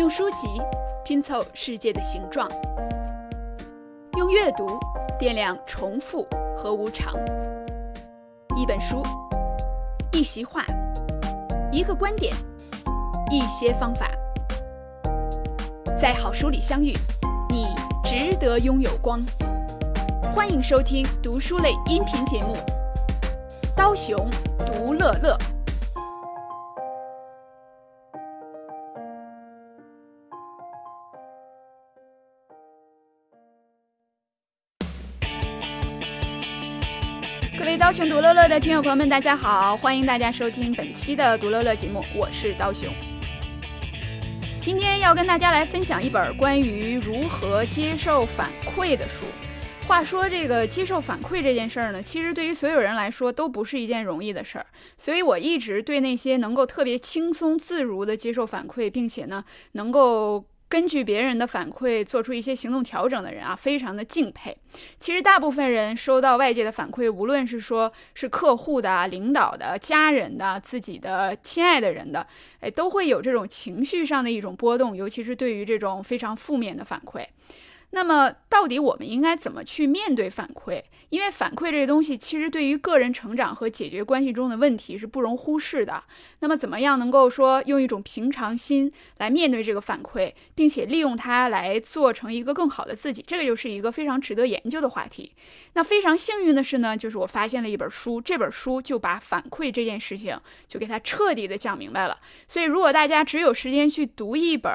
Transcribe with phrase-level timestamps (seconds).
[0.00, 0.48] 用书籍
[1.04, 2.50] 拼凑世界的形状，
[4.16, 4.80] 用阅读
[5.18, 6.26] 掂量重复
[6.56, 7.14] 和无常。
[8.56, 9.02] 一本书，
[10.10, 10.64] 一席话，
[11.70, 12.34] 一个观点，
[13.30, 14.10] 一些方法，
[15.94, 16.96] 在好书里相遇，
[17.50, 17.66] 你
[18.02, 19.20] 值得拥有光。
[20.34, 22.54] 欢迎收听读书类音频节目
[23.76, 24.16] 《刀熊
[24.64, 25.36] 读乐乐》。
[38.00, 39.76] 熊读乐乐的听友朋友们，大家好！
[39.76, 42.88] 欢迎大家收听本期的读乐乐节目，我是刀熊。
[44.62, 49.26] 今天要跟大家来分享一本关于如何接受反馈的书。
[49.86, 54.64] 话说，这个接受反馈这件事儿呢，其实对于所有人来说都不是一件容易的事儿。
[54.96, 60.46] 所以我一直对那些能够特别轻松自如地接受反馈，并且呢，能够。
[60.70, 64.56] 根据别人的反馈做出一些行动调整的人啊，非常的敬佩。
[65.00, 72.24] 其实大部分人收到外界的反馈，无论是说是客户的、领导的、家人的、自己的亲爱的人的，
[72.60, 77.26] 哎，都会有这种情绪上的一种波动，尤其是对于这种非常负面的反馈。
[77.92, 80.82] 那么，到底我们应该怎么去面对反馈？
[81.08, 86.04] 因为反馈这个东西，其实对于个人成长和解决关系中的问题是不容忽视的。
[86.38, 93.24] 那么，怎么样能够说用一种平常心来面对这个反馈，并且利用它来做成一个更好的自己？
[93.26, 95.34] 这个就是一个非常值得研究的话题。
[95.72, 102.16] 那非常幸运的是呢，就是我发现了一本书，这本书就把反馈这件事情就给它彻底的讲明白了。
[102.46, 104.72] 所以，如果大家只有时间去读一本，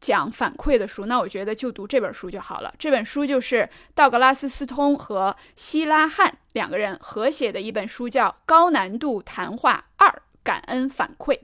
[0.00, 2.72] 讲反馈的书，那我觉得就读这本书就好了。
[2.78, 11.34] 这本书就是道格拉斯·斯通和希拉汉两个人合写的一本书，叫《高难度谈话二：感恩反馈》。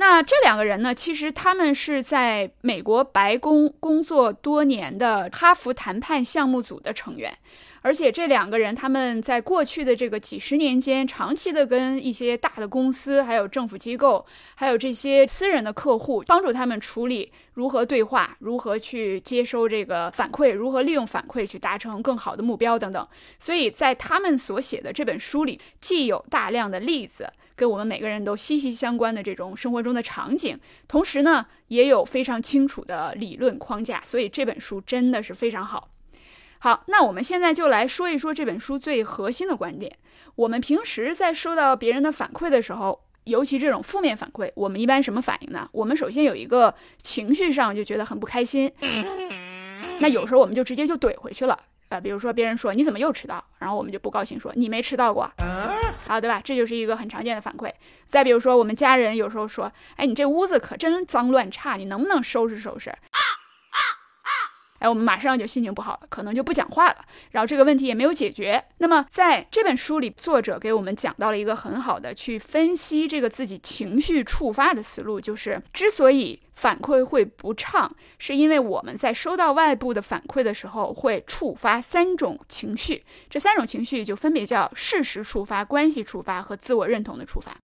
[0.00, 7.36] 那这两个人呢，其实他们是在美国白宫工作多年的哈佛谈判项目组的成员。
[7.82, 14.24] 而且这两个人，他们在过去的这个几十年间，长期的跟一些大的公司、还有政府机构、
[14.54, 23.06] 还有这些私人的客户，帮助他们处理如何对话、如何去接收这个反馈、如何利用反馈去达成更好的目标等等。
[23.38, 34.00] 所以在他们所写的这本书里，既有大量的例子，跟我们每个人都息息相关的这种生活中的场景，同时呢，也有非常清楚的理论框架。
[34.02, 35.90] 所以这本书真的是非常好。
[36.60, 39.94] 好，那我们现在就来说一说这本书最核心的观点。
[40.36, 45.68] 我们平时在收到别人的反馈的时候，尤其这种负面反馈，我们一般什么反应呢？
[45.72, 48.72] 我们首先有一个情绪上就觉得很不开心，
[50.00, 51.58] 那有时候我们就直接就怼回去了
[51.90, 52.00] 啊。
[52.00, 56.40] 比如说别人说你怎么又迟到，然后我们就不高兴说你没迟到过，啊，好对吧？
[56.42, 57.70] 这就是一个很常见的反馈。
[58.06, 62.92] 再比如说我们家人有时候说，哎，你这屋子可真脏乱差，你能不能收拾收拾？
[64.80, 66.96] 哎，我们马上就心情不好了，可能就不讲话了，
[67.32, 68.64] 然后这个问题也没有解决。
[68.78, 87.54] 那么在这本书里，作者给我们讲到了一个很好的去分析这个自己情绪触发的思路，就是之所以反馈会不畅，是因为我们在收到外部的反馈的时候会触发三种情绪，这三种情绪就分别叫事实触发、关系触发和自我认同的触发。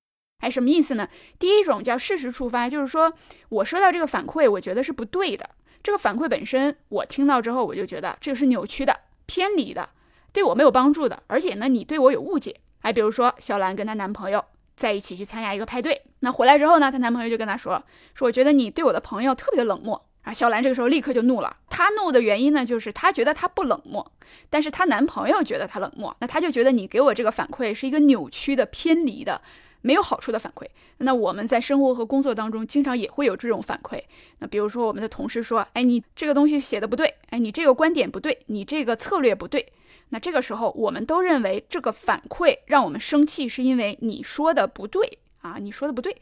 [0.40, 1.08] 哎，什么意思呢？
[1.38, 3.10] 第一种叫事实触发，就是说
[3.48, 5.48] 我收到这个反馈，我觉得是不对的。
[5.82, 9.90] 这个反馈本身，我听到之后，我就觉得这个是扭曲的、偏离的，
[10.32, 11.22] 对我没有帮助的。
[11.26, 12.56] 而且呢，你对我有误解。
[12.80, 14.44] 哎，比如说小兰跟她男朋友
[14.76, 17.82] 在一起去参加一个派对，那回来之后呢，她男朋友就跟她说
[18.14, 21.56] ：“说我觉得你对我的朋友特别的冷漠。”啊，小兰这个时候立刻就怒了。
[21.70, 24.12] 她怒的原因呢，就是她觉得她不冷漠，
[24.50, 29.40] 但是她男朋友觉得她冷漠，那她就觉得你给我这个反馈是一个扭曲的、偏离的。
[29.82, 30.66] 没有好处的反馈，
[30.98, 34.00] 那我们在生活和工作当中经常也会有这种反馈。
[34.38, 39.72] 那比如说我们的同事说：“哎，你这个东西写的不对，哎，你这个观点不对，你这个策略不对。”
[40.10, 46.16] 那这个时候我们都认为这个反馈让我们生气，是因为你说的不对啊，你说的不对。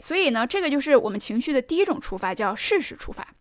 [0.00, 3.34] 所以呢，这个就是我们情绪的第一种触发，叫事实触发。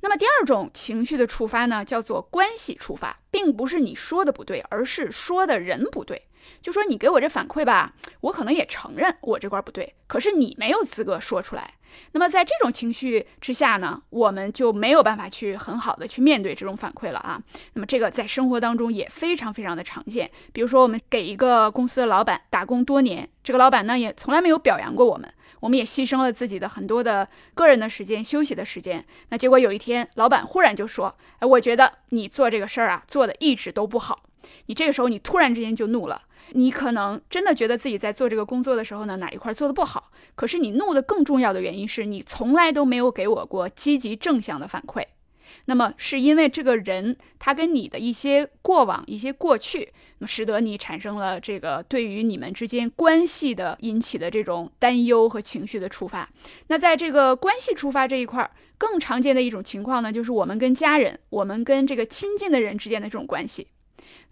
[0.00, 6.22] 那么第二种情绪的触发呢，叫做关系触发，并不是你说的不对，而是说的人不对。
[6.60, 11.74] 就说你给我这反馈吧，我可能也承认我这块不对，可是你没有资格说出来。
[12.12, 17.40] 那么在这种情绪之下呢，我们就没有办法去很好的去面对这种反馈了啊。
[17.74, 20.28] 那么这个在生活当中也非常非常的常见。
[20.52, 25.32] 比如说我们给一个公司的老板打工多年，这个老板呢也从来没有表扬过我们。
[25.60, 29.02] 我们也牺牲了自己的很多的个人的时间、休息的时间。
[29.30, 34.24] 那结果有一天，老板忽然就说：“哎，我觉得你做这个事儿啊，做的一直都不好。”
[34.66, 45.04] 你这个时候你突然之间就怒了，你可能真的觉得自己在做这个工作的时候呢哪一块做的不好，可是你怒的更重要的原因是你从来都没有给我过积极正向的反馈。
[45.66, 49.92] 那么是因为这个人他跟你的一些过往、一些过去，
[50.26, 56.28] 使得你产生了这个对于你们之间关系的引起的这种担忧和情绪的触发。
[56.66, 63.68] 那在这个关系触发这一块，更常见的一种情况呢，就是我们跟家人、我们跟这个亲近的人之间的这种关系。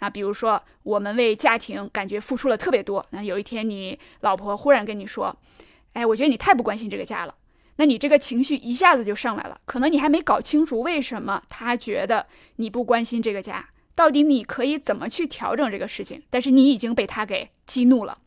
[0.01, 5.37] 那比如说，我们为家庭感觉付出了特别多，那有一天你老婆忽然跟你说
[5.95, 7.35] ：“哎，我觉得你太不关心这个家了。”
[7.77, 12.27] 那你这个情绪一下子就上来了，可能你还没搞清楚为什么他觉得
[12.57, 18.19] 你不关心这个家，到底你可以怎么去调整这个事情，但是你已经被他给激怒了，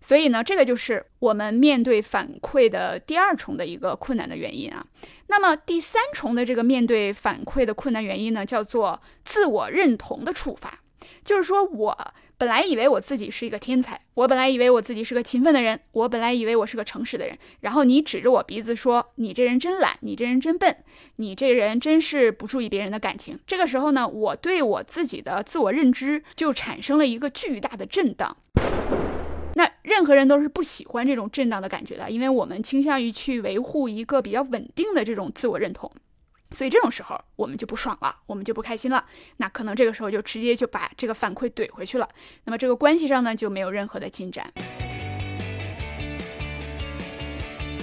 [0.00, 4.84] 所以呢，这个就是我们面对反馈的第二重的一个困难的原因啊。
[5.28, 10.80] 那么第三重的这个面对反馈的困难原因呢，叫做自我认同的触发，
[11.28, 12.14] 就是说我。
[12.38, 17.36] 本来以为我自己是一个天才，我本来以为我自己是个勤奋的人，我本来以为我是个诚实的人。
[17.62, 20.76] 然后你指着我鼻子说：“你这人真懒，你这人真笨，
[21.16, 28.36] 你这人真是不注意别人的感情。”这个时候呢，我对我自己的自我认知就产生了一个巨大的震荡。
[29.54, 35.90] 那任何人都是不喜欢这种震荡的感觉的，因为我们倾向于去维护一个比较稳定的这种自我认同。
[36.50, 39.04] 所以这种时候我们就不爽了，我们就不开心了。
[39.36, 42.08] 那可能这个时候就直接就把这个反馈怼回去了。
[42.44, 44.50] 那么这个关系上呢就没有任何的进展。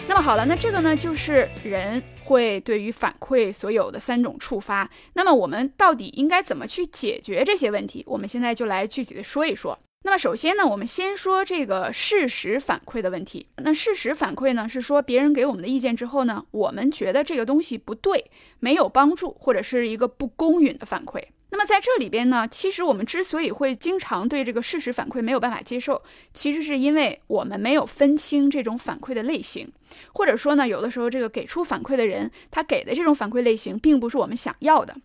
[0.08, 4.90] 那么好了，那这个呢就是人会对于反馈所有的三种触发。
[5.14, 8.04] 那么我们到底应该怎么去解决这些问题？
[8.08, 9.78] 我们现在就来具体的说一说。
[10.06, 13.48] 那么首先呢，我们先说这个事实反馈的问题。
[13.58, 18.30] 那事实反馈呢，是说别人给我们的意见之后呢，我们觉得这个东西不对，
[18.60, 21.24] 没有帮助，或者是一个不公允的反馈。
[21.50, 26.04] 那么在这里边呢，其实我们之所以会经常对这个事实反馈没有办法接受，
[26.36, 29.68] 其实是因为我们没有分清这种反馈的类型，
[30.14, 34.96] 或者说呢，有的时候这个给出反馈的人，他给的这种反馈类型并不是我们想要的。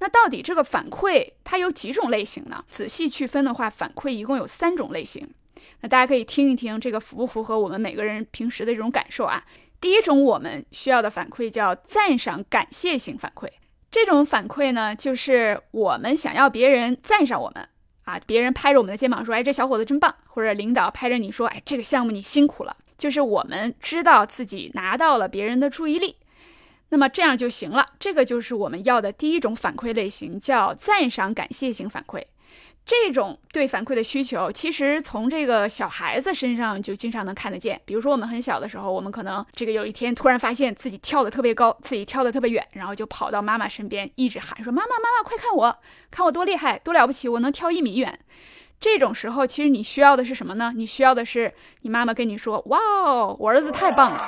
[0.00, 2.64] 那到底这个反馈它有几种类型呢？
[2.68, 5.28] 仔细去分的话，反馈一共有三种类型。
[5.80, 9.44] 那大家可以听一听，这个符不符合我们每个人平时的这种感受啊？
[9.80, 13.48] 第一种我们需要的反馈叫赞赏感谢型反馈。
[13.90, 17.68] 这种反馈呢，就是我们想要别人赞赏我们
[18.04, 26.16] 啊，别人拍着我们的肩膀说：“哎，这小伙子真棒。”或者领导拍着你说：“哎，这个项目你辛苦了。”就是我们知道自己拿到了别人的注意力。
[26.90, 32.22] 那么这样就行了，这个就是我们要的第一种反馈类型，叫赞赏感谢型反馈。
[32.86, 37.78] 这种对反馈的需求，其实从这个小孩子身上就经常能看得见。
[37.84, 45.78] 比如说我们很小的时候，我们可能这个有一天突然发现自己跳得特别高，自己跳得特别远，然后就跑到妈妈身边，一直喊说：“妈妈，妈妈，快看我，
[46.10, 48.18] 看我多厉害，多了不起，我能跳一米远。”
[48.80, 50.72] 这种时候，其实你需要的是什么呢？
[50.74, 51.52] 你需要的是
[51.82, 54.26] 你妈妈跟你说：“哇哦，我儿子太棒了。”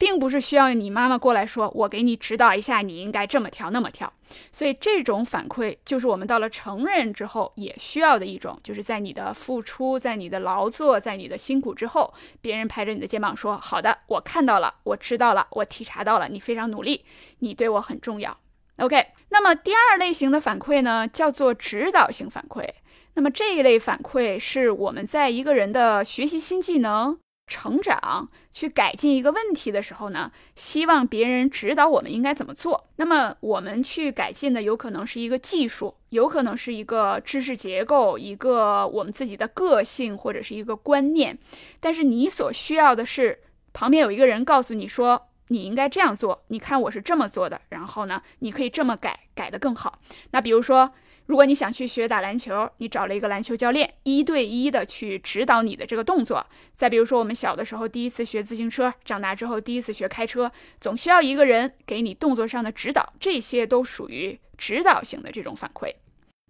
[0.00, 4.10] 并不是需要你妈妈过来说，我给你指导一下，你应该这么跳那么跳。
[4.50, 17.04] 所以这种反馈就是我们到了成人之后也需要的一种，就是在你的付出、在你的劳作、在你的辛苦之后，别人拍着你的肩膀说：“好的，我看到了，我知道了，我体察到了，你非常努力，
[17.40, 18.38] 你对我很重要。”
[18.80, 22.66] OK，那么第二类型的反馈呢，叫做指导性反馈。
[23.12, 27.18] 那么这一类反馈是我们在一个人的学习新技能。
[27.50, 32.88] 成长去改进一个问题的时候呢，希望别人指导我们应该怎么做。
[32.94, 41.36] 那么我们去改进的有可能是一个技术，有可能是一个知识结构，一个我们自己的个性或者是一个观念。
[41.80, 43.40] 但是你所需要的是
[43.72, 49.98] 旁边有一个人告诉你说你应该这样做，你看我是这么做的，然后呢你可以这么改，改得更好。
[50.30, 50.92] 那比如说。
[51.30, 56.44] 如果你想去学打篮球，你找了一个篮球教练，一对一的去指导你的这个动作。
[56.74, 65.94] 再比如说，我们小的时候第一次学自行车，长大之后第一次学开车，总需要一个人给你动作上的指导，这些都属于指导型的这种反馈。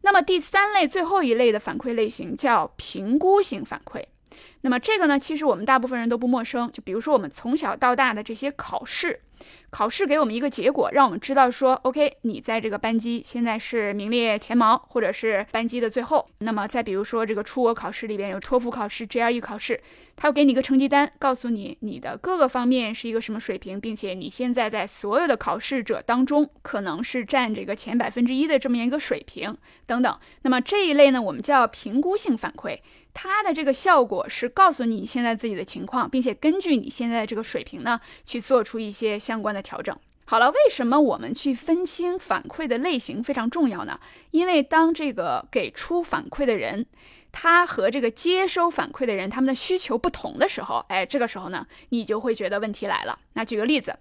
[0.00, 4.02] 那么第三类、最后一类的反馈类型叫评估型反馈。
[4.62, 6.72] 那么这个呢，其实我们大部分人都不陌生。
[6.72, 9.20] 就比如说我们从小到大的这些考试。
[9.70, 16.28] 考试给我们一个结果，让我们知道说，OK，你在这个班级现在是名列前茅，或者是班级的最后。
[16.38, 19.80] 那么再比如说这个出国考试里边有托福考试、GRE 考试，
[20.16, 29.56] 他会给你一个成绩单，告诉你你的各个方面是一个什么水平，并且你现在在所有的考试者当中可能是占这个前百分之一的这么一个水平
[29.86, 30.18] 等等。
[30.42, 32.78] 那么这一类呢，我们叫评估性反馈。
[33.12, 39.96] 它的这个效果是告诉你现在自己的情况，并且根据你现在这个水平呢，去做出一些相关的调整。
[40.24, 44.00] 好了，为什么我们去分清反馈的类型非常重要呢？
[44.32, 46.86] 因为当这个给出反馈的人。
[47.32, 53.18] 他和这个接收反馈的人，他们的需求不同的时候，哎，这个时候呢，你就会觉得问题来了。
[53.34, 53.96] 那举个例子，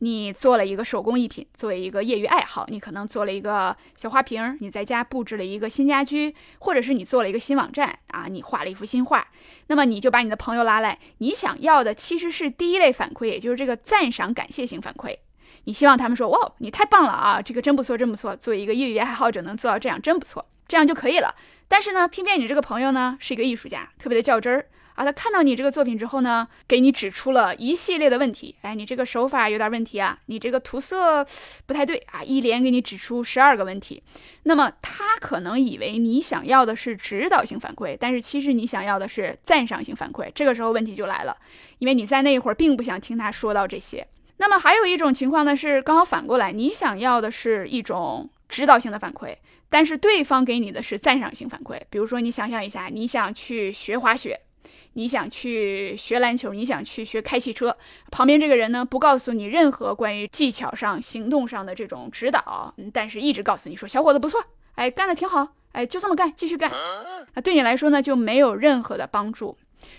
[0.00, 9.28] 你做了一个手工艺品，作为一个业余爱好，你可能做了一个小花瓶，你在家布置了一个新家居，或者是你做了一个新网站啊，你画了一幅新画，
[9.68, 15.16] 那么你就把你的朋友拉来，你想要的其实是第一类反馈，也就是这个赞赏感谢型反馈。
[15.64, 21.32] 你希望他们说，哇，你太棒了啊，这个真不错，真不错，作为一个业余爱好者能做到这样，真不错，这样就可以了。
[21.72, 25.06] 但是呢，偏偏你这个朋友呢是一个艺术家，特别的较真儿啊。
[25.06, 28.54] 他看到你这个作品之后呢，给你指出了一系列的问题。
[28.60, 31.26] 哎，你这个手法有点问题啊，你这个涂色
[31.64, 34.02] 不太对啊，一连给你指出十二个问题。
[34.42, 40.30] 那么他可能以为你想要的是指导性反馈，但是其实你想要的是赞赏性反馈。
[40.34, 41.34] 这个时候问题就来了，
[41.78, 44.06] 因为你在那一会儿并不想听他说到这些。
[44.36, 49.36] 那么还有一种情况呢，是刚好反过来，你想要的是一种指导性的反馈。
[49.72, 54.38] 但是对方给你的是赞赏性反馈，比如说你想象一下，你想去学滑雪，
[54.92, 57.74] 你想去学篮球，你想去学开汽车，
[58.10, 66.70] 旁边这个人呢不告诉你任何关于技巧上、行动上的这种指导，但是一直告诉你说小伙子不错，哎，干得挺好，哎，就这么干，继续干，
[67.32, 69.56] 那对你来说呢就没有任何的帮助。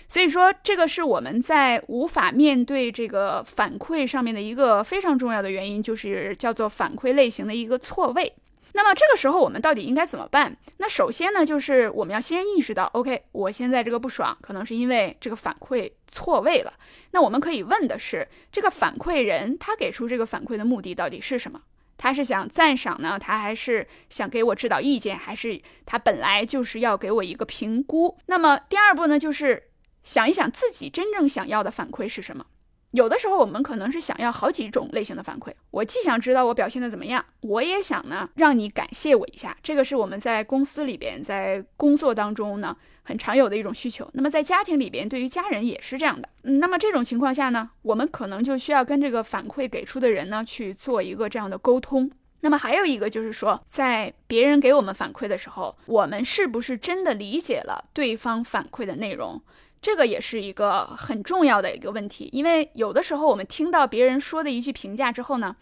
[0.08, 8.32] 所以说这个是我们在无法面对这个反馈上面的一个非常重要的原因，就是叫做反馈类型的一个错位。
[8.76, 10.56] 那么这个时候我们到底应该怎么办？
[10.78, 16.72] 那首先呢，就是我们要先意识到，OK，我现在这个不爽，可能是因为这个反馈错位了。
[17.12, 21.62] 那我们可以问的是，这个反馈人他给出这个反馈的目的到底是什么？
[21.96, 28.18] 他是想赞赏呢，他还是想给我指导意见，还是他本来就是要给我一个评估？
[28.26, 29.70] 那么第二步呢，就是
[30.02, 32.44] 想一想自己真正想要的反馈是什么。
[32.94, 35.52] 有的时候，我们可能是想要好几种类型的反馈。
[35.72, 39.56] 我既想知道我表现的怎么样，我也想呢让你感谢我一下。
[39.64, 44.08] 这个是我们在公司里边，在工作当中呢很常有的一种需求。
[44.12, 46.28] 那么在家庭里边，对于家人也是这样的。
[46.44, 52.08] 嗯，那么这种情况下呢，我们可能就需要跟这个反馈给出的人呢去做一个这样的沟通。
[52.42, 59.42] 那么还有一个就是说，在别人给我们反馈的时候，我们是不是真的理解了对方反馈的内容？
[59.84, 65.54] 这个也是一个很重要的一个问题，因为有的时候我们听到别人说的一句评价之后呢，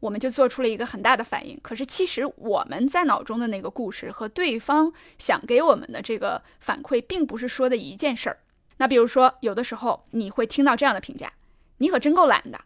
[0.00, 1.56] 我们就做出了一个很大的反应。
[1.62, 8.38] 可是其实我们在脑中的那个故事和对方想给我们的这个反馈，并不是说的一件事儿。
[8.78, 11.32] 那比如说，有的时候你会听到这样的评价
[11.78, 12.60] ：“你可真够懒的，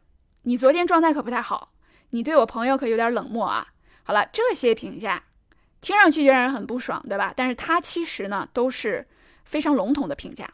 [0.45, 1.73] 你昨天状态可不太好，
[2.11, 3.69] 你对我朋友可有点冷漠啊。”
[4.02, 5.25] 好了，这些评价
[5.83, 7.35] 听上去就让人很不爽，对吧？
[7.37, 9.07] 但是它其实呢都是
[9.45, 10.49] 非常笼统的评价。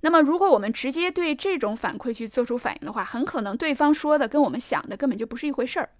[0.00, 5.90] 那么，如果我们直接对这种反馈去做出反应的话，很可能对方说的跟我们想的根本就不是一回事儿。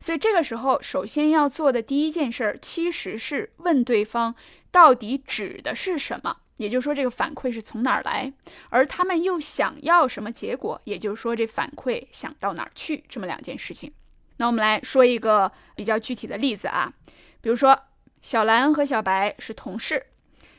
[0.00, 4.34] 所以这个时候，首先要做的第一件事儿，其实是问对方
[4.70, 8.32] 到底指的是什么，也就是说，这个反馈是从哪儿来，
[8.70, 13.92] 而他们又想要什么结果，也就是说，这反馈想到哪儿去，这么两件事情。
[14.38, 16.92] 那我们来说一个比较具体的例子啊，
[17.40, 17.78] 比如说
[18.22, 20.06] 小蓝和小白是同事。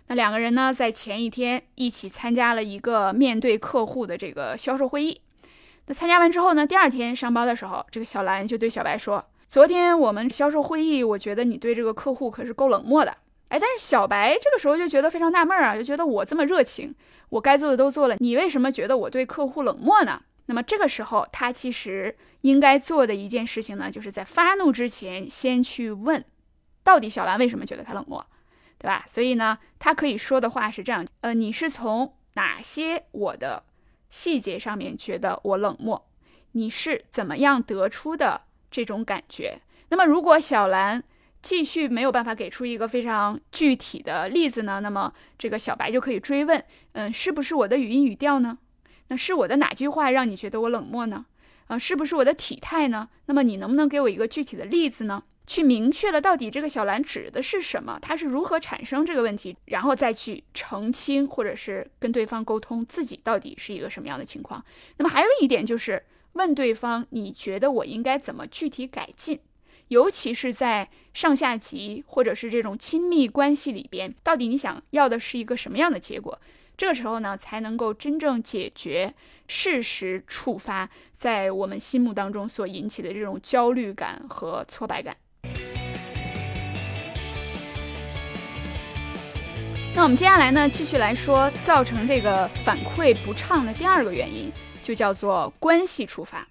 [0.09, 5.21] 那两个人呢，在前一天一起参加了一个面对客户的这个销售会议。
[5.85, 13.15] 那参加完之后呢，第二天上班的时候，这个小兰就对小白说：“昨天我们销售会议，我觉得你对这个客户可是够冷漠的。”
[13.49, 16.93] 哎，但是小白这个时候就觉得非常纳闷啊，就觉得我这么热情，
[17.29, 20.19] 我该做的都做了，你为什么觉得我对客户冷漠呢？
[20.47, 26.25] 那么这个时候，他其实应该做的一件事情呢，就是在发怒之前，先去问，
[26.83, 28.25] 到底小兰为什么觉得他冷漠。
[28.79, 29.03] 对吧？
[29.07, 33.63] 所以呢，他可以说的话是这样：呃，你是从哪些我的
[34.09, 36.09] 细节上面觉得我冷漠？
[36.53, 39.59] 你是怎么样得出的这种感觉？
[39.89, 41.03] 那么，如果小兰
[41.41, 44.79] 继续没有办法给出一个非常具体的例子呢？
[44.79, 48.57] 那么这个小白就可以追问：嗯，是不是我的语音语调呢？
[49.09, 51.25] 那是我的哪句话让你觉得我冷漠呢？
[51.67, 53.09] 啊，是不是我的体态呢？
[53.25, 55.24] 那么你能不能给我一个具体的例子呢？
[55.50, 64.63] 去明确了到底这个小蓝指的是什么，它是如何产生这个问题，然后再去澄清或者是跟对方沟通自己到底是一个什么样的情况。
[64.98, 69.39] 那么还有一点就是问对方，你觉得我应该怎么具体改进？
[69.88, 76.39] 尤其是在上下级或者是这种亲密关系里边，到底你想要的是一个什么样的结果？
[76.77, 79.12] 这个时候呢，才能够真正解决
[79.48, 85.18] 事实触发在我们心目当中所引起的这种焦虑感和挫败感。
[89.96, 96.48] 那我们接下来呢，继续来说造成这个反馈不畅的第二个原因，就叫做关系触发。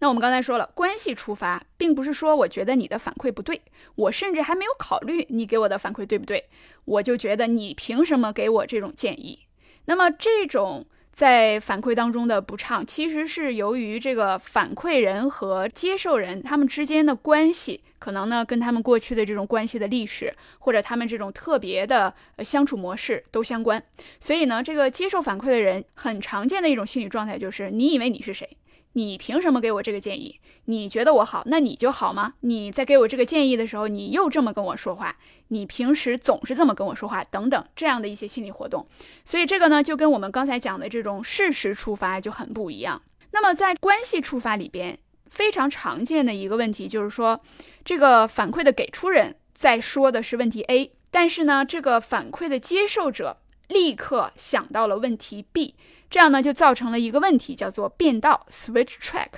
[0.00, 3.62] 那我们刚才说了，关系出发，并不是说我觉得你的反馈不对，
[3.94, 6.48] 我甚至还没有考虑你给我的反馈对不对，
[6.84, 9.46] 我就觉得你凭什么给我这种建议？
[9.86, 10.86] 那么这种。
[11.14, 23.80] 在反馈当中的不畅，其实是由于这个反馈人和接受人他们之间的关系，可能呢跟他们过去的这种关系的历史，或者他们这种特别的相处模式都相关。
[24.18, 28.48] 所以呢，这个接受反馈的人很常见的一种心理状态就是：你以为你是谁？
[28.94, 30.40] 你凭什么给我这个建议？
[30.64, 32.34] 你觉得我好，那你就好吗？
[32.40, 35.16] 你在给我这个建议的时候，你又这么跟我说话，
[35.48, 38.86] 你平时总是这么跟我说话，等等这样的一些心理活动。
[39.24, 43.02] 所以这个呢，就跟我们刚才讲的这种事实出发就很不一样。
[43.32, 47.40] 那么在关系出发里边，非常常见的一个问题就是说，
[47.84, 55.74] 这个反馈的给出人在说的是问题 A，但是呢，这个反馈的接受者立刻想到了问题 B。
[56.10, 59.28] 这样呢，就造成了一个问题，叫做变道 （switch track）。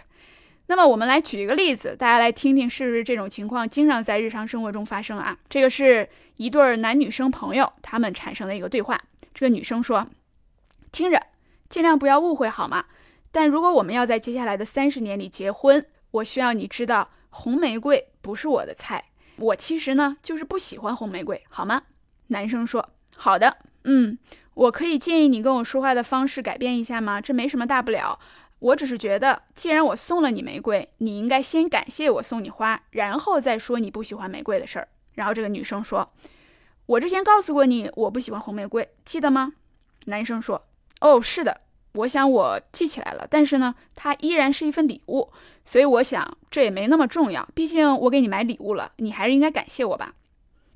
[0.66, 5.38] 那么我们来举一个例子，大家来听听，是不是这种情况经常在日常生活中发生啊？
[5.48, 9.00] 这个是一对男女生朋友，他们产生的一个对话。
[9.32, 10.06] 这个女生说
[10.90, 11.22] ：“听着，
[11.68, 12.84] 尽量不要误会好吗？
[13.30, 19.04] 但如果我们要在接下来的三十年里结婚，我需要你知道，红玫瑰不是我的菜。
[19.36, 21.82] 我其实呢，就是不喜欢红玫瑰，好吗？”
[22.28, 24.18] 男生说：“好的，嗯。”
[24.56, 27.20] 我可以建议你跟我说话的方式改变一下吗？
[27.20, 28.18] 这没什么大不了。
[28.58, 34.88] 我只是觉得，既然我送了你玫瑰，你应该先感谢我送你花，然后再说你不喜欢玫瑰的事儿。
[35.12, 36.10] 然后这个女生说
[36.86, 39.52] ：“我之前告诉过你，我不喜欢红玫瑰，记得吗？”
[40.08, 40.66] 男生说
[41.02, 41.60] ：“哦，是的，
[41.92, 43.26] 我想我记起来了。
[43.28, 45.30] 但是呢，它依然是一份礼物，
[45.66, 47.46] 所以我想这也没那么重要。
[47.54, 50.14] 毕竟我给你买礼物了，你还是应该感谢我吧。”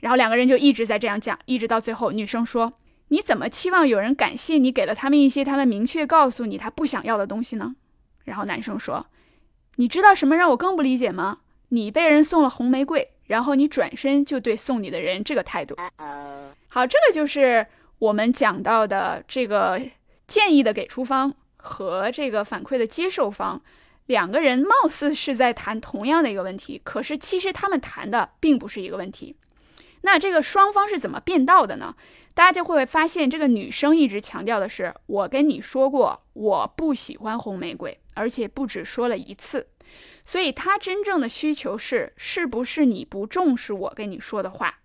[0.00, 2.74] 然后两个人就一直在这样讲，一直到最后，女生说。
[3.12, 7.74] 你怎么期望有人感谢你给了他们一些他们明确告诉你他不想要的东西呢？
[8.24, 9.06] 然后男生说
[9.76, 11.38] ：“你知道什么让我更不理解吗？
[11.70, 15.74] 你被人送了红玫瑰，然后你转身就对送你的人这个态度。”
[16.68, 17.66] 好，这个就是
[17.98, 19.80] 我们讲到的这个
[20.28, 23.60] 建议的给出方和这个反馈的接受方
[24.06, 29.34] 两个人貌似是在谈同样的一个问题，可是其实他们谈的并不是一个问题。
[30.02, 31.96] 那这个双方是怎么变道的呢？
[32.34, 39.68] 大家就会发现，这个女生一直强调的是，我跟你说过，我不喜欢红玫瑰，而且不止说了一次。
[40.24, 44.76] 所以她真正的需求是，是不是你不重视我跟你说的话？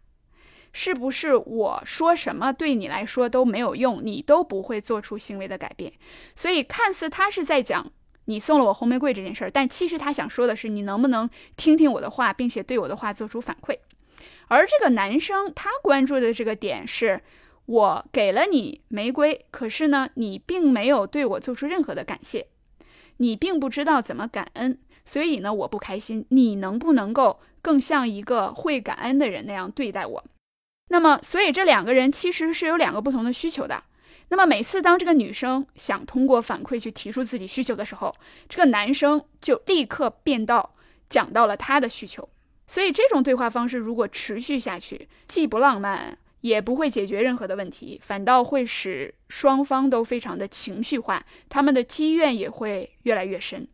[0.73, 5.93] 是不是我说什么对你来说都没有用，你都不会做出行为的改变？
[6.35, 7.89] 所以看似她是在讲
[8.25, 13.77] 你送了我红玫瑰这件事儿，但其实她想说的是，你能不能听听我的话，并且对我的话做出反馈？
[14.47, 17.21] 而这个男生他关注的这个点是，
[17.65, 22.47] 我给了你玫瑰，可是呢，你并没有对我做出任何的感谢，
[23.17, 26.25] 你并不知道怎么感恩，所以呢，我不开心。
[26.29, 30.23] 你能不能够更像一个会感恩的人那样对待我？
[30.89, 33.83] 那么，所以这两个人其实是有两个不同的需求的。
[34.29, 38.15] 那么每次当这个女生想通过反馈去提出自己需求的时候，
[38.47, 40.75] 这个男生就立刻变道，
[41.09, 42.29] 讲到了他的需求。
[42.67, 53.67] 所以这种对话方式如果持续下去，既不浪漫，也不会解决任何的问题，反倒会使双方都非常的情绪化，他们的积怨也会越来越深。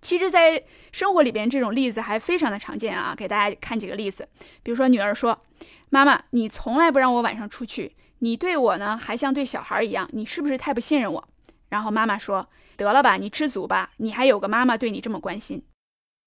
[0.00, 3.14] 其实，在生活里边，这种例子还非常的常见啊。
[3.16, 4.28] 给大家看几个例子，
[4.62, 5.44] 比如说女儿说
[5.90, 11.28] ：“妈妈，你从来不让我晚上出去，你对我呢还像对小孩一样，你是不是太不信任我？”
[11.70, 15.62] 然后妈妈说：“得了吧，你知足吧，你还有个妈妈对你这么关心。”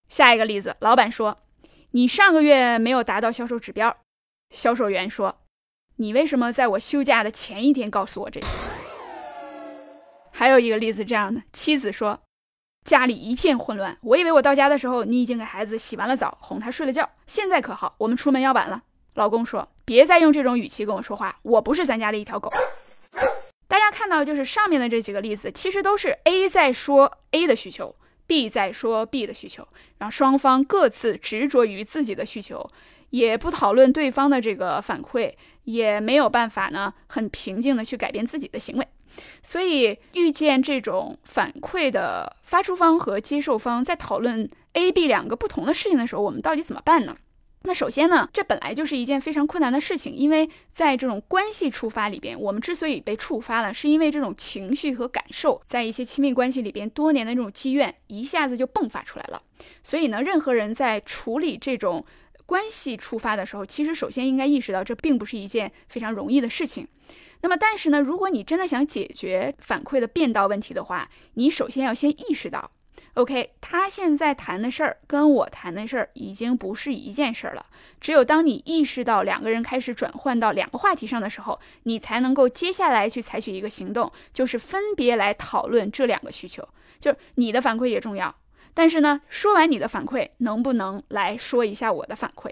[0.09, 1.37] 下一个例子，老板说。
[1.93, 3.97] 你上个月没有达到销售指标，
[4.49, 5.41] 销售员说
[5.97, 8.47] ：“你为什么在我休假的前一天告诉我这些？”
[10.31, 12.21] 还有一个例子这样的，妻子说
[12.87, 18.83] ：“家里一片混乱，我以为我到家的时候你已经给孩子洗完了澡，哄他睡了觉，现在可好，我们出门要晚了。”
[19.15, 22.49] 老公说：“别再用这种语气跟我说话，我不是咱家的一条狗。”
[23.67, 27.97] 大家看到就是上面的这几个例子，其实都是 A 在说 A 的需求。
[28.31, 29.67] B 在说 B 的需求，
[29.97, 32.65] 然后双方各自执着于自己的需求，
[33.09, 35.33] 也不讨论对方的这个反馈，
[35.65, 38.87] 也没有办法呢，很平静的去改变自己的行为。
[39.43, 47.17] 所以遇见这种反馈的发出方和接受方在讨论 A、B 两个不同的事情的时候，我们到底怎么办呢？
[47.63, 59.41] 那首先呢，这本来就是一件非常困难的事情，因为在这种关系触发里边，我们之所以被触发了，是因为这种情绪和感受在一些亲密关系里边多年的这种积怨一下子就迸发出来了。
[59.83, 62.03] 所以呢，任何人在处理这种
[62.47, 66.87] 关系触发的时候，其实首先应该意识到这并不是一件非常容易的事情。
[67.43, 72.71] 那么，但是呢，如果你真的想解决反馈的变道问题的话，你首先要先意识到，
[73.15, 77.65] OK，他现在谈的事儿跟我谈的事儿已经不是一件事儿了。
[77.99, 86.67] 只有当你意识到两个人开始转换到两个话题上的时候，你才能够接下来去采取一个行动，就是分别来讨论这两个需求。
[87.01, 88.33] 就是你的反馈也重要，
[88.73, 92.49] 但是呢，说完你的反馈，能不能来说一下我的反馈？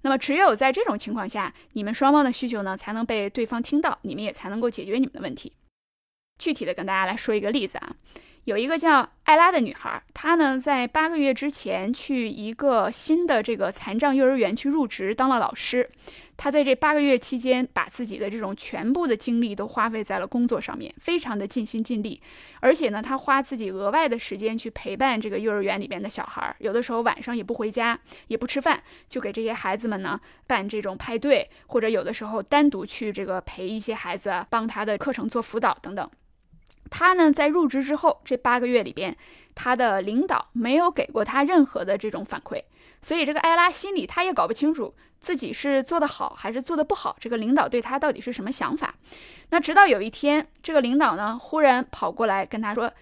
[0.00, 5.52] 那么只有在这种情况下，你们双方的需求呢才能被对方听到，你们也才能够解决你们的问题。
[6.38, 7.94] 具体的跟大家来说一个例子啊。
[8.44, 15.88] 有一个叫艾拉的女孩，她呢在八个月之前去一个新的这个残障幼儿园去入职当了老师。
[16.36, 22.20] 她在这八个月期间，把自己的这种全部的精力都花费在了工作上面，非常的尽心尽力。
[22.58, 36.10] 而且呢，她花自己额外的时间去陪伴这个幼儿园里边的小孩，有的时候晚上也不回家，也不吃饭，就给这些孩子们呢办这种派对，或者有的时候单独去这个陪一些孩子，帮他的课程做辅导等等。
[36.90, 39.16] 他呢，在入职之后这八个月里边，
[39.54, 42.62] 他的领导没有给过他任何的这种反馈，
[43.00, 48.94] 所以这个艾拉心里他也搞不清楚自己是做得好还是做得不好，这个领导对他到底是什么想法。
[49.50, 52.92] 那直到有一天，这个领导呢，忽然跑过来跟他说：“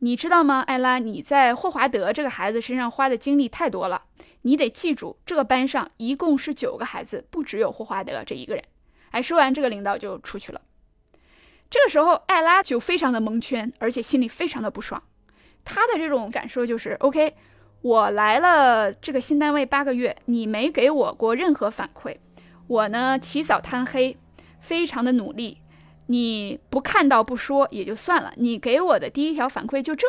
[0.00, 4.02] 你知道吗，艾拉，你在霍华德这个孩子身上花的精力太多了，
[4.42, 8.64] 你得记住，这个班上一共是九个孩子，不只有霍华德这一个人。”
[9.12, 10.60] 哎，说完，这个领导就出去了。
[11.70, 15.02] 这个时候，艾拉就非常的蒙圈，而且心里非常的不爽。
[15.64, 17.34] 他的这种感受就是：OK，
[17.82, 22.16] 我来了这个新单位八个月，你没给我过任何反馈。
[22.66, 24.16] 我呢起早贪黑，
[24.60, 25.58] 非常的努力。
[26.06, 30.08] 你不看到不说也就算了，你给我的第一条反馈就这，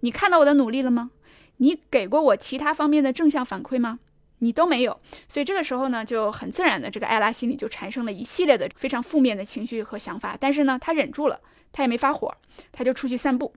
[0.00, 1.10] 你看到我的努力了吗？
[1.56, 3.98] 你给过我其他方面的正向反馈吗？
[4.42, 10.36] 你都没有，所以这个时候呢，就很自然的，这个艾拉心里就产生了一系列的非常负面的情绪和想法。
[10.38, 12.34] 但是呢，他忍住了，他也没发火，
[12.72, 13.54] 他就出去散步。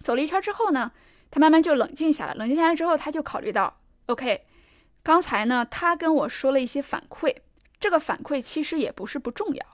[0.00, 0.92] 走了一圈之后呢，
[1.28, 2.34] 他慢慢就冷静下来。
[2.34, 4.44] 冷静下来之后，他就考虑到，OK，
[5.02, 7.34] 刚才呢，他跟我说了一些反馈，
[7.80, 9.66] 这个反馈其实也不是不重要，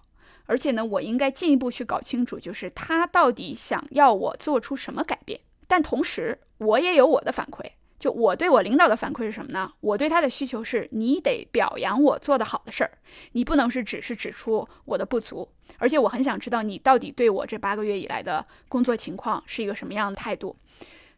[0.47, 5.41] 而且呢，我应该进一步去搞清楚，就是他到底想要我做出什么改变。
[5.69, 7.73] 但同时，我也有我的反馈。
[8.05, 9.73] 就我对我领导的反馈是什么呢？
[9.81, 12.91] 我对他的需求是，你得表扬我做得好的事儿，
[13.33, 15.49] 你不能是只是指出我的不足。
[15.79, 20.55] 而且我很想知道你到底对我这八个月以来的工作情况是一个什么样的态度。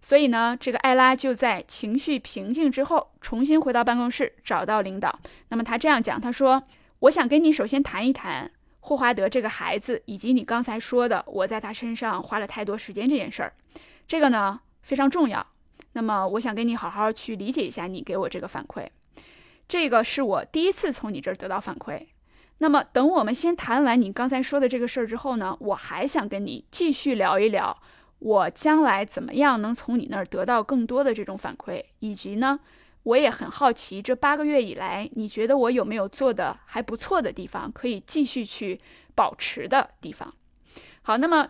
[0.00, 5.18] 所以呢，这个艾拉就在情绪平静之后，重新回到办公室找到领导。
[5.48, 6.62] 那么他这样讲，他说
[7.00, 13.52] ：“我想跟你首先谈一谈霍华德这个孩子，以及你刚才说的我在他身上花了太多时间这件事儿。
[14.06, 15.44] 这个呢非常重要。”
[15.96, 18.86] 那么我想跟你好好去理解一下你给我这个反馈，
[19.66, 22.08] 这个是我第一次从你这儿得到反馈。
[22.58, 27.74] 那么等我们先谈完你刚才说的这个事儿之后呢，我还想跟你继续聊一聊，
[28.18, 32.60] 我将来怎么样能从你那儿得到更多的这种反馈，以及呢，
[33.04, 38.78] 我也很好奇这八个月以来，你觉得我有没有做的还不错的地方，可以继续去
[39.14, 40.34] 保持的地方。
[41.00, 41.48] 好，那么。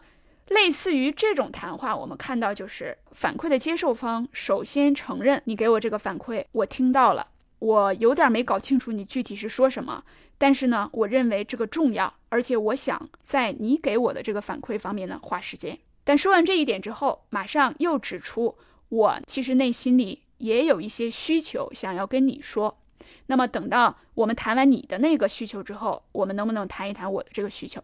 [0.48, 7.26] 类似于这种谈话，我们看到就是反馈的接受方首先承认你给我这个反馈，我听到了，
[7.58, 10.04] 我有点没搞清楚你具体是说什么，
[10.38, 15.76] 但是呢，我认为这个重要，而且我想在你给我的这个反馈方面呢花时间。
[16.04, 18.56] 但说完这一点之后，马上又指出
[18.88, 22.78] 我其实内心里也有一些需求想要跟你说。
[23.26, 27.82] 那么等到我们谈完你的那个需求之后，我们能不能谈一谈我的这个需求？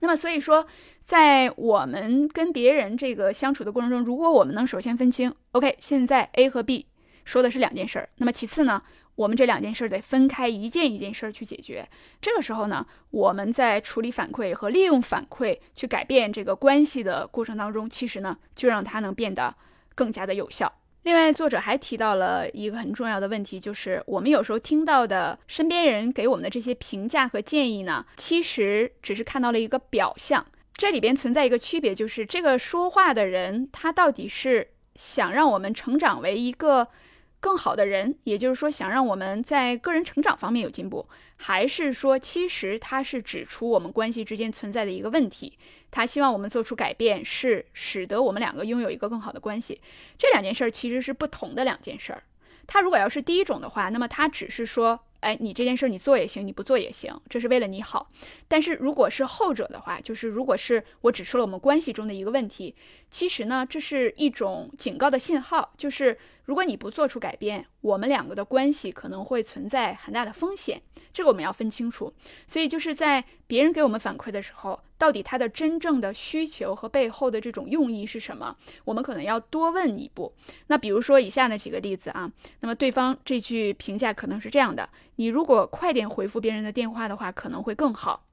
[0.00, 0.66] 那么，所以说，
[1.00, 6.86] 在我们跟别人这个相处的过程中，如果我们能首先分清，OK，现在 A 和 B
[7.24, 8.82] 说的是两件事儿，那么其次呢，
[9.14, 11.88] 我们这两件事儿得分开一件一件事儿去解决。
[12.20, 19.54] 这个时候呢，我们在处理反馈和利用反馈去改变这个关系的过程当中，其实呢，就让它能变得
[19.94, 20.72] 更加的有效。
[21.06, 30.44] 另外，作者还提到了一个很重要的问题，就是我们有时候听到的身边人给我们的这些评价和建议呢，其实只是看到了一个表象。
[30.72, 36.88] 这里边存在一个区别，就是这个说话的人他到底是想让我们成长为一个。
[37.40, 45.58] 更好的人，也就是说，想让我们在个人成长方面有进步，还是说，其实他是指出我们关系之间存在的一个问题，
[45.90, 49.80] 他希望我们做出改变，是使得我们两个拥有一个更好的关系。
[50.18, 52.22] 这两件事儿其实是不同的两件事儿。
[52.66, 55.00] 他如果要是第一种的话，那么他只是说。
[55.26, 58.08] 哎，你这件事你做也行，你不做也行，这是为了你好。
[58.46, 62.76] 但是如果是后者的话，就是如果是我指出了我们关系中的一个问题，
[63.10, 70.80] 其实呢，这是一种警告的信号，就是如果你不做出改变，我们两个的关系可能会存在很大的风险。
[71.12, 72.12] 这个我们要分清楚。
[72.46, 78.56] 所以就是在别人给我们反馈的时候，到底他的真正的需求和背后的这种用意是什么？
[78.84, 80.32] 我们可能要多问一步。
[80.68, 88.24] 那比如说以下那几个例子啊，那么对方这句评价可能是这样的：你如果快点回复别人的电话的话，可能会更好。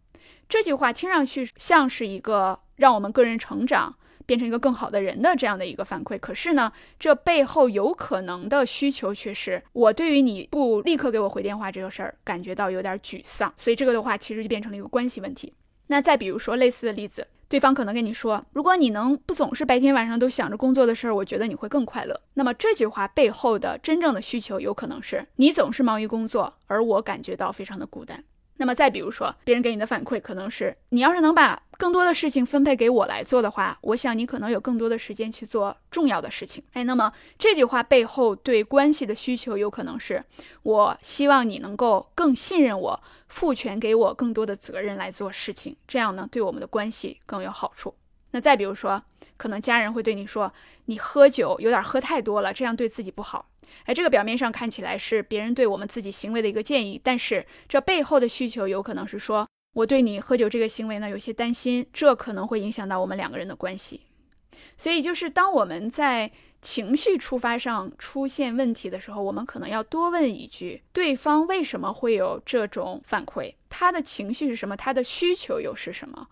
[0.48, 3.96] 这句话听上去像是一个让我们个人成长。
[4.26, 15.54] 变成一个更好的人的这样的一个反馈，可是呢，这背后有可能的需求却是我对于你不立刻给我回电话这个事儿感觉到有点沮丧，所以这个的话其实就变成了一个关系问题。
[15.88, 22.20] 那再比如说类似的例子，对方可能跟你说，如果你能不总是白天晚上都想着工作的事儿，我觉得你会更快乐。
[22.34, 28.24] 那么这句话背后的真正的需求有可能是你总是忙于工作，而我感觉到非常的孤单。
[28.58, 36.64] 那么再比如说，别人给你的反馈可能是，你要是能把更多的事情分配给我来做的话，我想你可能有更多的时间去做重要的事情。
[36.72, 40.24] 哎，那么这句话背后对关系的需求有可能是，
[40.62, 47.94] 我希望你能够更信任我，赋权给我更多的责任来做事情，这样呢对我们的关系更有好处。
[48.32, 49.04] 那再比如说，
[49.36, 50.54] 可能家人会对你说，
[50.86, 53.50] 你喝酒有点喝太多了，这样对自己不好。
[53.84, 64.02] 哎，这个表面上看起来是别人对我们自己行为的一个建议，但是这背后的需求有可能是说，我对你喝酒这个行为呢有些担心，这可能会影响到我们两个人的关系。
[64.78, 66.32] 所以就是当我们在
[66.62, 73.54] 情绪出发上出现问题的时候，我们可能要多问一句：对方为什么会有这种反馈？
[73.70, 74.78] 他的情绪是什么？
[74.78, 76.28] 他的需求又是什么？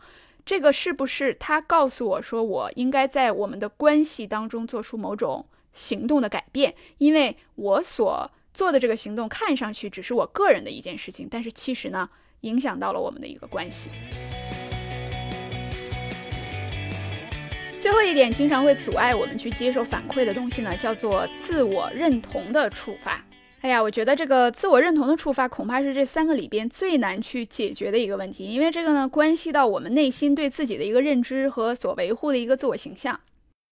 [0.45, 5.45] 这个是不是他告诉我说，我应该在我们的关系当中做出某种？
[5.73, 12.09] 行动的改变，因为我所做的这个行动看上去只是我个人的一件事情，但是其实呢，
[12.41, 13.89] 影响到了我们的一个关系。
[17.79, 23.25] 最后一点，经常会阻碍我们去接受反馈的东西呢，叫做自我认同的触发。
[23.61, 33.19] 哎呀，我觉得这个自我认同的触发，恐怕是这三个里边最难去解决的一个问题，因为这个呢，关系到我们内心对自己的一个认知和所维护的一个自我形象。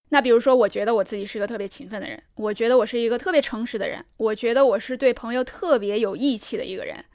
[0.09, 7.05] 那比如说，我觉得我自己是个特别勤奋的人，我觉得我是一个特别诚实的人，我觉得我是对朋友特别有义气的一个人。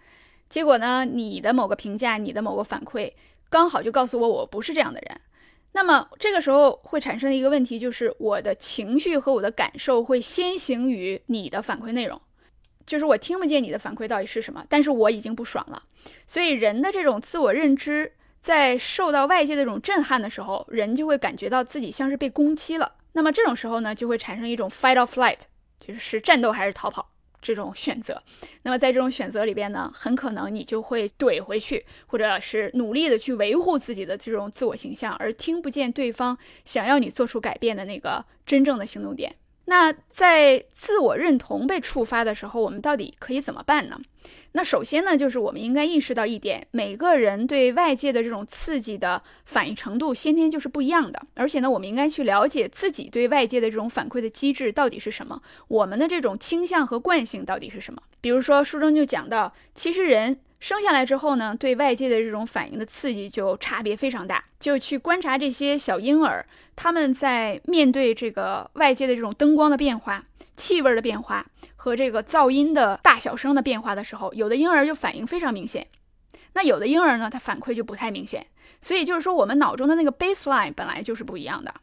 [0.49, 3.13] 结果呢，你的某个评价，你的某个反馈，
[3.49, 5.21] 刚好就告诉我我不是这样的人。
[5.73, 12.21] 那么这个时候会产生的一个问题就是，我的情绪和我的感受会先行于你的反馈内容，
[12.87, 15.83] 就是我听不见你的反馈到底是什么，但是我已经不爽了。
[16.27, 18.13] 所以人的这种自我认知。
[18.45, 22.97] 在受到外界的这种震撼的时候，人就会感觉到自己像是被攻击了。
[23.13, 25.39] 那么这种时候呢，就会产生一种 fight or flight，
[25.81, 27.09] 就是战斗还是逃跑
[27.45, 28.21] 这种选择。
[28.63, 39.37] 那么在这种选择里边呢，很可能你就会怼回去，或者是努力的去维护自己的这种自我形象，而听不见对方想要你做出改变的那个真正的行动点。
[39.67, 44.01] 那在自我认同被触发的时候，我们到底可以怎么办呢？
[44.57, 51.21] 那首先呢，就是我们应该意识到一点，每个人对外界的这种刺激的反应程度先天就是不一样的。
[51.35, 58.01] 而且呢，我们应该去了解自己对外界的这种反馈的机制到底是什么，我们的这种倾向和惯性到底是什么。
[58.21, 64.45] 比如说书中就讲到，其实人生下来之后呢，对外界的这种反应的刺激就差别非常大。
[64.61, 70.25] 就去观察这些小婴儿，他们在面对这个外界的这种灯光的变化、
[70.57, 71.45] 气味的变化。
[71.85, 75.87] 和这个噪音的大小声的变化的时候，有的婴儿就反应非常明显，
[76.55, 78.47] 那有的婴儿呢，他反馈就不太明显。
[78.81, 81.75] 所以就是说，我们脑中的那个 baseline 本来就是不一样的。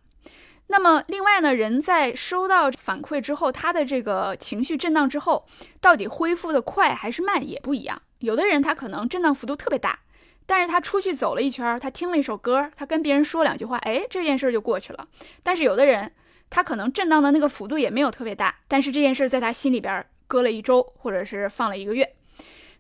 [0.70, 5.46] 那么另外呢，人在收到反馈之后，他的这个情绪震荡之后，
[5.80, 8.02] 到底恢复的快还是慢也不一样。
[8.22, 10.00] 有的人他可能震荡幅度特别大，
[10.48, 15.08] 但是他出去走了一圈，他听了一首歌，他跟别人说两句话，哎，这件事就过去了。
[15.44, 16.12] 但是有的人。
[16.52, 22.14] 他可能震荡的那个幅度也没有特别大，但是这件事在他心里边搁了一周，或者是放了一个月。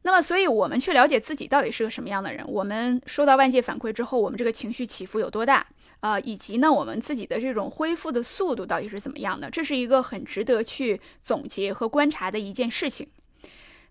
[0.04, 5.66] 那么，所以我们去了解自己到底是个什么样的人，我们收到外界反馈之后，我们这个情绪起伏有多大
[6.02, 6.20] 啊？
[6.20, 9.50] 以及呢，我们自己的这种恢复的速度到底是怎么样的？
[9.50, 13.08] 这是一个很值得去总结和观察的一件事情。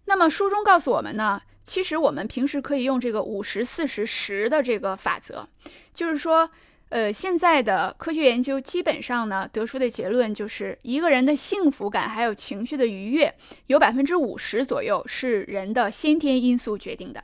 [0.05, 5.49] 那么书中告诉我们呢，其实我们平时可以用这个五十四十十的这个法则，
[5.95, 6.51] 就是说。
[6.91, 13.33] 呃，现在的科学研究基本上呢，得出的结论就是，一个人的幸福感还有情绪的愉悦，
[13.69, 17.23] 有百分之五十左右是人的先天因素决定的。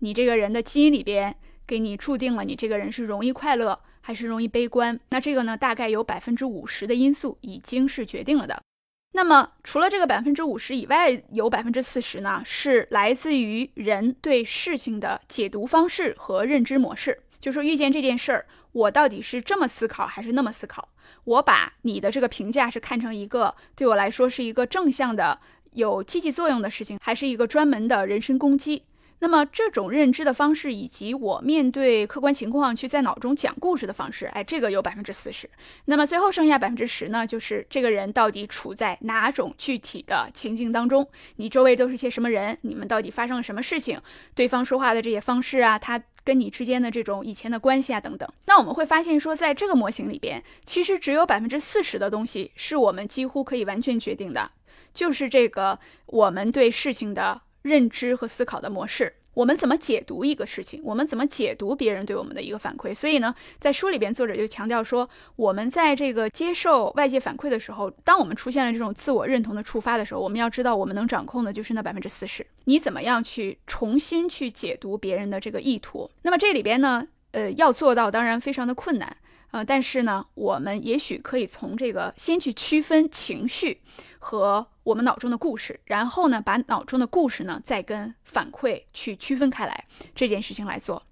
[0.00, 4.98] 你这个人的基因里边给你注定了，你这个人是容易快乐还是容易悲观。
[5.10, 8.60] 那这个呢，大概有百分之五十的因素已经是决定了的。
[9.12, 17.22] 那么除了这个百分之五十以外，有百分之四十呢，是来自于人对事情的解读方式和认知模式。
[17.46, 20.88] 就说遇见这件事儿，我到底是这么思考还是那么思考？
[21.22, 25.38] 我把你的这个评价是看成一个对我来说是一个正向的、
[25.74, 28.82] 有积极作用的事情，还是一个专门的人身攻击？
[29.20, 35.48] 那么这种认知的方式，以及我面对客观情况去在脑中讲故事的方式，哎，这个有百分之四十。
[35.84, 41.08] 那么最后剩下百分之十呢，就是这个人到底处在哪种具体的情境当中？
[41.36, 42.58] 你周围都是些什么人？
[42.62, 44.00] 你们到底发生了什么事情？
[44.34, 48.28] 对方说话的这些方式啊，他跟你之间的这种以前的关系啊等等。
[48.44, 54.50] 那我们会发现说，在这个模型里边，其实只有百分之四十的东西是我们几乎可以完全决定的，
[54.92, 57.42] 就是这个我们对事情的。
[57.62, 60.80] 认知和思考的模式，我们怎么解读一个事情？
[60.82, 62.94] 我们怎么解读别人对我们的一个反馈？
[62.94, 72.46] 所以呢，在书里边，作者就强调说，我们在这个接受外界反馈的时候，当我们出现了这种自我认同的触发的时候，我们要知道，我们能掌控的就是那百分之四十。
[72.64, 76.10] 你怎么样去重新去解读别人的这个意图？
[76.22, 79.14] 那么这里边呢，呃，要做到当然非常的困难，
[79.50, 83.80] 呃，但是呢，我们也许可以从这个先去区分情绪
[84.18, 84.66] 和。
[84.86, 91.02] 我们脑中的故事，然后呢，把脑中的故事呢，再跟反馈去区分开来，这件事情来做。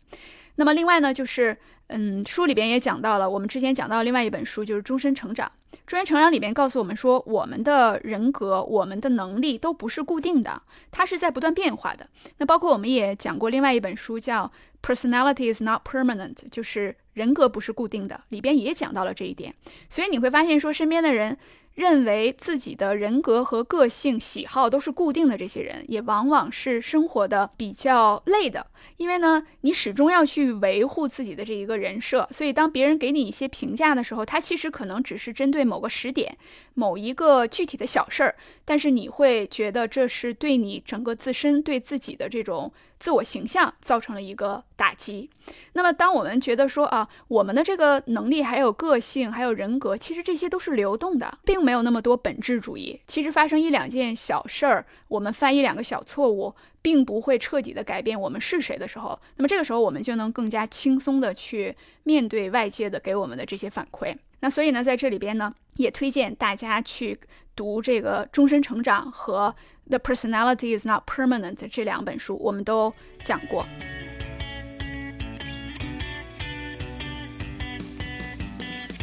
[0.54, 5.48] 那么另外呢，就是嗯，书里边也讲到了，我们之前讲到另外一本书，就是《终身成长》。
[5.87, 12.08] 终身成长里边告诉我们说，我们的人格、我们的能力都不是固定的，它是在不断变化的。
[12.38, 14.50] 那包括我们也讲过另外一本书叫
[14.87, 19.54] 《Personality is not permanent》，就是人格不是固定的，里边也讲到了这一点。
[19.88, 21.38] 所以你会发现说，身边的人。
[21.74, 28.66] 认为自己的人格和个性、喜好都是固定的这些人，也往往是生活的比较累的。
[28.98, 36.37] 因为呢，你始终要去维护自己的这一个人设，所以当别人给你一些评价的时候，他其实可能只是针对某个时点、
[36.74, 42.72] 某一个具体的小事儿，但是你会觉得这是对你整个自身、对自己的这种。
[43.04, 45.28] 自我形象造成了一个打击。
[45.74, 52.98] 那么，当我们觉得说啊，我们的这个能力、还有个性、还有人格，其实这些都是流动的，并没有那么多本质主义。
[53.06, 64.16] 其实发生一两件小事儿，我们犯一两个小错误，并不会彻底的改变我们是谁的时候，那么这个时候我们就能更加轻松的去面对外界的给我们的这些反馈。
[64.44, 67.18] 那所以呢，在这里边呢，也推荐大家去
[67.57, 69.54] 读这个《终身成长》和。
[69.88, 73.66] The personality is not permanent 这两本书我们都讲过。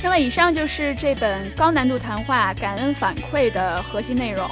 [0.03, 4.47] 那么以上就是这本高难度谈话《感恩反馈》的核心内容。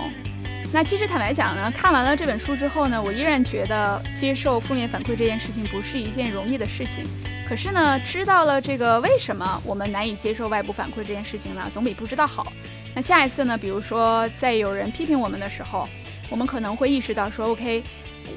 [0.74, 7.06] 那其实坦白讲呢，看完了这本书之后呢，我依然觉得接受负面反馈这件事情不是一件容易的事情。
[7.50, 12.54] 可是呢，知道了这个为什么我们难以接受外部反馈这件事情呢，总比不知道好。
[12.94, 15.90] 那下一次呢，比如说在有人批评我们的时候，
[16.30, 17.82] 我们可能会意识到说，OK，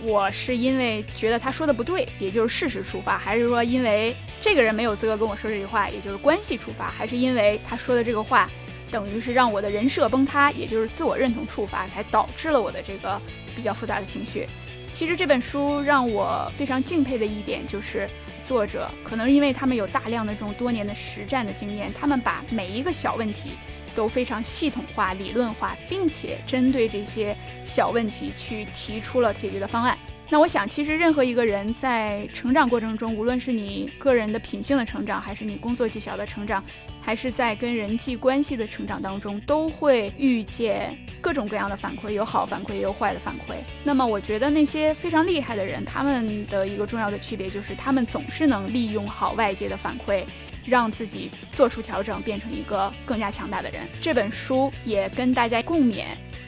[0.03, 8.48] 我是因为觉得他说的不对，也就是事实出发，还是说因为这个人没有资格跟我说这句话，也就是关系出发，还是因为他说的这个话
[8.90, 13.20] 等于是让我的人设崩塌，也就是自我认同触发，才导致了我的这个
[13.55, 14.48] 比较复杂的情绪。
[14.90, 18.09] 其实这本书让我非常敬佩的一点就是，
[18.44, 23.52] 作者可能因为他们有大量的这种多年的实战的经验，他们把每一个小问题。
[23.94, 29.98] 都非常系统化、理论化，并且针对这些小问题去提出了解决的方案。
[30.31, 36.64] 那我想，其实任何一个人在成长过程中，无论是你个人的品性的成长，还是你工作技巧的成长，
[37.03, 43.57] 还是在跟人际关系的成长当中，都会遇见各种各样的反馈，有好反馈，也有坏的反馈。
[43.85, 50.25] 那么，我觉得那些非常厉害的人，他们的一个重要的区别就是，他们总是能利用好外界的反馈。
[50.65, 53.81] 让自己做出调整，变成一个更加强大的人。
[54.01, 56.05] 这本书也跟大家共勉，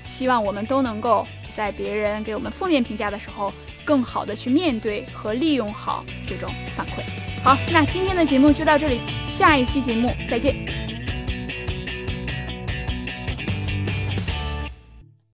[0.06, 3.52] 希望我们都能够在别人给我们负面评价的时候，
[3.84, 7.02] 更好的去面对和利用好这种反馈。
[7.42, 10.83] 好，那今天的节目就到这里，下一期节目再见。